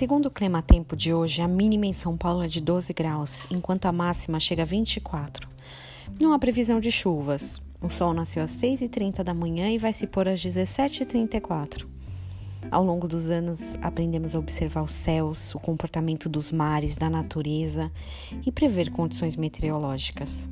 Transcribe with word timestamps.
Segundo 0.00 0.24
o 0.24 0.30
clima-tempo 0.30 0.96
de 0.96 1.12
hoje, 1.12 1.42
a 1.42 1.46
mínima 1.46 1.84
em 1.84 1.92
São 1.92 2.16
Paulo 2.16 2.42
é 2.42 2.46
de 2.46 2.58
12 2.58 2.94
graus, 2.94 3.46
enquanto 3.50 3.84
a 3.84 3.92
máxima 3.92 4.40
chega 4.40 4.62
a 4.62 4.64
24. 4.64 5.46
Não 6.18 6.32
há 6.32 6.38
previsão 6.38 6.80
de 6.80 6.90
chuvas. 6.90 7.60
O 7.82 7.90
sol 7.90 8.14
nasceu 8.14 8.42
às 8.42 8.50
6h30 8.50 9.22
da 9.22 9.34
manhã 9.34 9.68
e 9.68 9.76
vai 9.76 9.92
se 9.92 10.06
pôr 10.06 10.26
às 10.26 10.40
17h34. 10.40 11.86
Ao 12.70 12.82
longo 12.82 13.06
dos 13.06 13.28
anos, 13.28 13.76
aprendemos 13.82 14.34
a 14.34 14.38
observar 14.38 14.82
os 14.82 14.94
céus, 14.94 15.54
o 15.54 15.58
comportamento 15.58 16.30
dos 16.30 16.50
mares, 16.50 16.96
da 16.96 17.10
natureza 17.10 17.92
e 18.46 18.50
prever 18.50 18.90
condições 18.90 19.36
meteorológicas. 19.36 20.48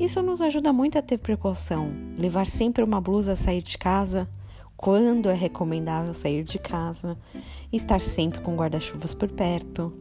Isso 0.00 0.20
nos 0.22 0.42
ajuda 0.42 0.72
muito 0.72 0.98
a 0.98 1.02
ter 1.02 1.18
precaução, 1.18 1.92
levar 2.18 2.48
sempre 2.48 2.82
uma 2.82 3.00
blusa 3.00 3.34
a 3.34 3.36
sair 3.36 3.62
de 3.62 3.78
casa, 3.78 4.28
quando 4.78 5.28
é 5.28 5.34
recomendável 5.34 6.14
sair 6.14 6.44
de 6.44 6.56
casa, 6.56 7.18
estar 7.72 8.00
sempre 8.00 8.40
com 8.40 8.54
guarda-chuvas 8.54 9.12
por 9.12 9.28
perto. 9.28 9.92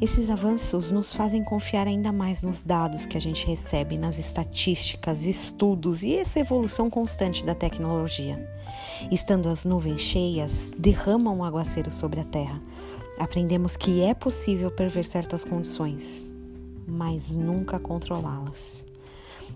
Esses 0.00 0.30
avanços 0.30 0.92
nos 0.92 1.12
fazem 1.12 1.42
confiar 1.42 1.88
ainda 1.88 2.12
mais 2.12 2.40
nos 2.40 2.60
dados 2.60 3.04
que 3.04 3.16
a 3.16 3.20
gente 3.20 3.44
recebe, 3.44 3.98
nas 3.98 4.18
estatísticas, 4.18 5.26
estudos 5.26 6.04
e 6.04 6.14
essa 6.14 6.38
evolução 6.38 6.88
constante 6.88 7.44
da 7.44 7.54
tecnologia. 7.54 8.48
Estando 9.10 9.48
as 9.48 9.64
nuvens 9.64 10.00
cheias, 10.00 10.72
derramam 10.78 11.38
um 11.38 11.44
aguaceiro 11.44 11.90
sobre 11.90 12.20
a 12.20 12.24
terra. 12.24 12.62
Aprendemos 13.18 13.76
que 13.76 14.02
é 14.02 14.14
possível 14.14 14.70
prever 14.70 15.04
certas 15.04 15.44
condições, 15.44 16.32
mas 16.86 17.34
nunca 17.34 17.80
controlá-las. 17.80 18.86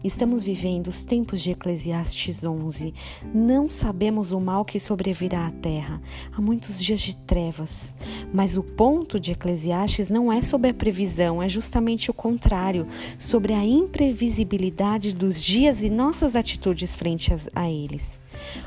Estamos 0.05 0.45
vivendo 0.45 0.89
os 0.89 1.05
tempos 1.05 1.41
de 1.41 1.51
Eclesiastes 1.51 2.45
11. 2.45 2.95
Não 3.35 3.69
sabemos 3.69 4.33
o 4.33 4.41
mal 4.41 4.65
que 4.65 4.79
sobrevirá 4.79 5.47
à 5.47 5.51
terra. 5.51 6.01
Há 6.33 6.41
muitos 6.41 6.83
dias 6.83 7.01
de 7.01 7.17
trevas. 7.17 7.95
Mas 8.37 8.59
o 8.59 8.63
ponto 8.63 9.19
de 9.19 9.33
Eclesiastes 9.33 10.10
não 10.10 10.30
é 10.30 10.43
sobre 10.43 10.69
a 10.69 10.74
previsão, 10.74 11.43
é 11.43 11.49
justamente 11.49 12.10
o 12.10 12.15
contrário 12.15 12.87
sobre 13.19 13.55
a 13.55 13.65
imprevisibilidade 13.65 15.15
dos 15.15 15.43
dias 15.43 15.83
e 15.83 15.88
nossas 15.88 16.37
atitudes 16.37 16.95
frente 16.95 17.33
a 17.55 17.71
eles. 17.71 18.21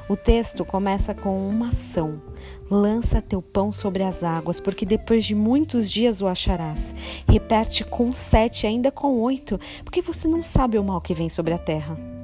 O 0.09 0.17
texto 0.17 0.65
começa 0.65 1.13
com 1.13 1.47
uma 1.47 1.67
ação. 1.67 2.19
Lança 2.67 3.21
teu 3.21 3.43
pão 3.43 3.71
sobre 3.71 4.01
as 4.01 4.23
águas, 4.23 4.59
porque 4.59 4.87
depois 4.87 5.23
de 5.23 5.35
muitos 5.35 5.91
dias 5.91 6.19
o 6.19 6.25
acharás. 6.25 6.95
Repete 7.27 7.83
com 7.83 8.11
sete, 8.11 8.65
ainda 8.65 8.91
com 8.91 9.19
oito, 9.19 9.59
porque 9.85 10.01
você 10.01 10.27
não 10.27 10.41
sabe 10.41 10.79
o 10.79 10.83
mal 10.83 10.99
que 10.99 11.13
vem 11.13 11.29
sobre 11.29 11.53
a 11.53 11.59
terra. 11.59 12.18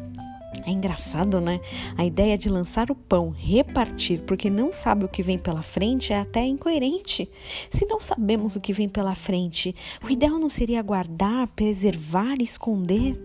É 0.64 0.72
engraçado, 0.72 1.42
né? 1.42 1.60
A 1.98 2.06
ideia 2.06 2.38
de 2.38 2.50
lançar 2.50 2.90
o 2.92 2.96
pão, 2.96 3.30
repartir, 3.30 4.22
porque 4.22 4.50
não 4.50 4.72
sabe 4.72 5.06
o 5.06 5.10
que 5.10 5.24
vem 5.24 5.38
pela 5.38 5.62
frente, 5.62 6.14
é 6.14 6.20
até 6.20 6.46
incoerente. 6.46 7.30
Se 7.70 7.86
não 7.86 8.00
sabemos 8.00 8.56
o 8.56 8.62
que 8.62 8.74
vem 8.74 8.90
pela 8.90 9.16
frente, 9.16 9.76
o 10.04 10.10
ideal 10.10 10.40
não 10.40 10.50
seria 10.50 10.82
guardar, 10.82 11.48
preservar, 11.48 12.36
esconder? 12.42 13.16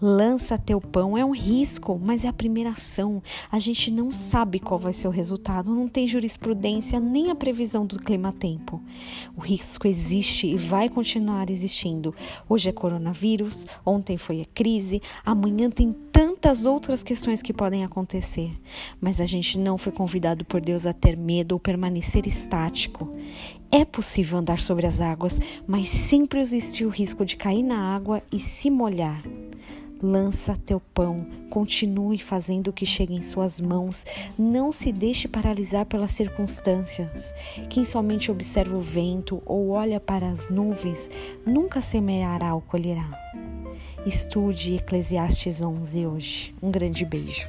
Lança 0.00 0.58
teu 0.58 0.80
pão 0.80 1.16
é 1.16 1.24
um 1.24 1.30
risco, 1.30 1.98
mas 1.98 2.24
é 2.24 2.28
a 2.28 2.32
primeira 2.32 2.70
ação. 2.70 3.22
A 3.50 3.58
gente 3.58 3.90
não 3.90 4.10
sabe 4.10 4.58
qual 4.58 4.78
vai 4.78 4.92
ser 4.92 5.08
o 5.08 5.10
resultado, 5.10 5.74
não 5.74 5.88
tem 5.88 6.06
jurisprudência 6.06 7.00
nem 7.00 7.30
a 7.30 7.34
previsão 7.34 7.86
do 7.86 7.98
clima-tempo. 7.98 8.82
O 9.36 9.40
risco 9.40 9.86
existe 9.86 10.48
e 10.48 10.56
vai 10.56 10.88
continuar 10.88 11.48
existindo. 11.48 12.14
Hoje 12.48 12.68
é 12.68 12.72
coronavírus, 12.72 13.66
ontem 13.84 14.16
foi 14.16 14.42
a 14.42 14.44
crise, 14.44 15.00
amanhã 15.24 15.70
tem 15.70 15.92
tantas 16.44 16.66
outras 16.66 17.02
questões 17.02 17.40
que 17.40 17.54
podem 17.54 17.84
acontecer. 17.84 18.52
Mas 19.00 19.18
a 19.18 19.24
gente 19.24 19.58
não 19.58 19.78
foi 19.78 19.90
convidado 19.90 20.44
por 20.44 20.60
Deus 20.60 20.84
a 20.84 20.92
ter 20.92 21.16
medo 21.16 21.52
ou 21.52 21.58
permanecer 21.58 22.26
estático. 22.26 23.10
É 23.72 23.82
possível 23.82 24.40
andar 24.40 24.60
sobre 24.60 24.86
as 24.86 25.00
águas, 25.00 25.40
mas 25.66 25.88
sempre 25.88 26.38
existe 26.40 26.84
o 26.84 26.90
risco 26.90 27.24
de 27.24 27.36
cair 27.36 27.62
na 27.62 27.96
água 27.96 28.22
e 28.30 28.38
se 28.38 28.68
molhar. 28.68 29.22
Lança 30.02 30.54
teu 30.66 30.78
pão, 30.92 31.26
continue 31.48 32.18
fazendo 32.18 32.68
o 32.68 32.74
que 32.74 32.84
chega 32.84 33.14
em 33.14 33.22
suas 33.22 33.58
mãos, 33.58 34.04
não 34.38 34.70
se 34.70 34.92
deixe 34.92 35.26
paralisar 35.26 35.86
pelas 35.86 36.10
circunstâncias. 36.10 37.32
Quem 37.70 37.86
somente 37.86 38.30
observa 38.30 38.76
o 38.76 38.82
vento 38.82 39.42
ou 39.46 39.70
olha 39.70 39.98
para 39.98 40.28
as 40.28 40.50
nuvens 40.50 41.08
nunca 41.46 41.80
semeará 41.80 42.54
ou 42.54 42.60
colherá. 42.60 43.18
Estude 44.06 44.76
Eclesiastes 44.76 45.60
11 45.60 46.06
hoje. 46.06 46.54
Um 46.62 46.70
grande 46.70 47.04
beijo. 47.04 47.48